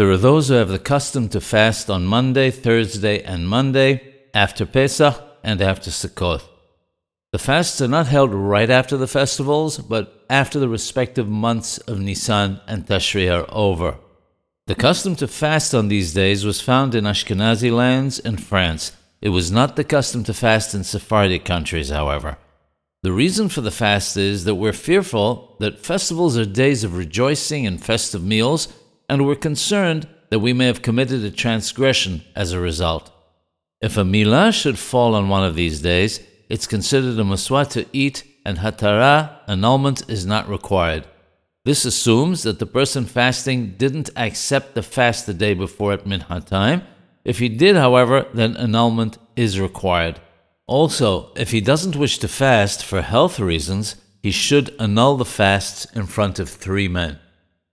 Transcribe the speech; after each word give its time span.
There 0.00 0.10
are 0.10 0.16
those 0.16 0.48
who 0.48 0.54
have 0.54 0.70
the 0.70 0.78
custom 0.78 1.28
to 1.28 1.42
fast 1.42 1.90
on 1.90 2.06
Monday, 2.06 2.50
Thursday, 2.50 3.22
and 3.22 3.46
Monday, 3.46 4.00
after 4.32 4.64
Pesach, 4.64 5.14
and 5.44 5.60
after 5.60 5.90
Sukkot. 5.90 6.40
The 7.32 7.38
fasts 7.38 7.82
are 7.82 7.86
not 7.86 8.06
held 8.06 8.32
right 8.32 8.70
after 8.70 8.96
the 8.96 9.06
festivals, 9.06 9.76
but 9.76 10.24
after 10.30 10.58
the 10.58 10.70
respective 10.70 11.28
months 11.28 11.76
of 11.76 12.00
Nisan 12.00 12.62
and 12.66 12.86
Tashri 12.86 13.30
are 13.30 13.44
over. 13.50 13.98
The 14.68 14.74
custom 14.74 15.16
to 15.16 15.28
fast 15.28 15.74
on 15.74 15.88
these 15.88 16.14
days 16.14 16.46
was 16.46 16.62
found 16.62 16.94
in 16.94 17.04
Ashkenazi 17.04 17.70
lands 17.70 18.18
and 18.18 18.42
France. 18.42 18.92
It 19.20 19.28
was 19.28 19.52
not 19.52 19.76
the 19.76 19.84
custom 19.84 20.24
to 20.24 20.32
fast 20.32 20.74
in 20.74 20.82
Sephardic 20.82 21.44
countries, 21.44 21.90
however. 21.90 22.38
The 23.02 23.12
reason 23.12 23.50
for 23.50 23.60
the 23.60 23.70
fast 23.70 24.16
is 24.16 24.44
that 24.44 24.54
we're 24.54 24.72
fearful 24.72 25.56
that 25.60 25.84
festivals 25.84 26.38
are 26.38 26.46
days 26.46 26.84
of 26.84 26.96
rejoicing 26.96 27.66
and 27.66 27.84
festive 27.84 28.24
meals, 28.24 28.68
and 29.10 29.26
we're 29.26 29.34
concerned 29.34 30.06
that 30.30 30.38
we 30.38 30.52
may 30.52 30.66
have 30.66 30.82
committed 30.82 31.24
a 31.24 31.32
transgression 31.32 32.22
as 32.36 32.52
a 32.52 32.60
result. 32.60 33.10
If 33.80 33.96
a 33.96 34.04
milah 34.04 34.52
should 34.52 34.78
fall 34.78 35.16
on 35.16 35.28
one 35.28 35.42
of 35.42 35.56
these 35.56 35.82
days, 35.82 36.20
it's 36.48 36.68
considered 36.68 37.18
a 37.18 37.24
miswa 37.24 37.68
to 37.70 37.84
eat, 37.92 38.22
and 38.46 38.58
hatara, 38.58 39.40
annulment, 39.48 40.08
is 40.08 40.24
not 40.24 40.48
required. 40.48 41.08
This 41.64 41.84
assumes 41.84 42.44
that 42.44 42.60
the 42.60 42.66
person 42.78 43.04
fasting 43.04 43.74
didn't 43.76 44.10
accept 44.16 44.74
the 44.74 44.82
fast 44.82 45.26
the 45.26 45.34
day 45.34 45.54
before 45.54 45.92
at 45.92 46.06
minha 46.06 46.40
time. 46.40 46.82
If 47.24 47.40
he 47.40 47.48
did, 47.48 47.74
however, 47.74 48.26
then 48.32 48.56
annulment 48.56 49.18
is 49.34 49.58
required. 49.58 50.20
Also, 50.68 51.32
if 51.34 51.50
he 51.50 51.60
doesn't 51.60 51.96
wish 51.96 52.18
to 52.18 52.28
fast 52.28 52.84
for 52.84 53.02
health 53.02 53.40
reasons, 53.40 53.96
he 54.22 54.30
should 54.30 54.72
annul 54.78 55.16
the 55.16 55.24
fasts 55.24 55.84
in 55.96 56.06
front 56.06 56.38
of 56.38 56.48
three 56.48 56.86
men. 56.86 57.18